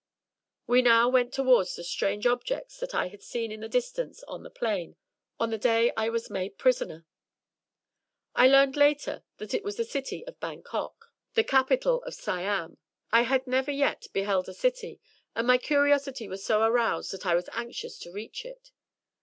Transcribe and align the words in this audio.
We 0.65 0.81
now 0.81 1.09
went 1.09 1.31
towards 1.31 1.75
the 1.75 1.83
strange 1.83 2.25
objects 2.25 2.79
that 2.79 2.95
I 2.95 3.09
had 3.09 3.21
seen 3.21 3.51
in 3.51 3.59
the 3.59 3.69
distance 3.69 4.23
on 4.23 4.41
the 4.41 4.49
plain, 4.49 4.95
on 5.39 5.51
the 5.51 5.59
day 5.59 5.91
I 5.95 6.09
was 6.09 6.27
made 6.27 6.57
prisoner. 6.57 7.05
I 8.33 8.47
learned 8.47 8.75
later 8.75 9.21
that 9.37 9.53
it 9.53 9.63
was 9.63 9.75
the 9.77 9.83
city 9.85 10.25
of 10.25 10.39
Bangkok, 10.39 11.13
the 11.35 11.43
capital 11.43 11.97
of 12.01 12.17
157 12.17 12.31
M 12.33 12.33
Y 12.33 12.47
BOOK 12.47 12.77
HOUSE 12.79 12.79
Siam. 12.79 12.79
I 13.11 13.21
had 13.29 13.45
never 13.45 13.69
yet 13.71 14.07
beheld 14.11 14.49
a 14.49 14.55
city, 14.55 14.99
and 15.35 15.45
my 15.45 15.59
curiosity 15.59 16.27
was 16.27 16.43
so 16.43 16.63
aroused 16.63 17.11
that 17.13 17.27
I 17.27 17.35
was 17.35 17.47
anxious 17.53 17.99
to 17.99 18.11
reach 18.11 18.43
it. 18.43 18.71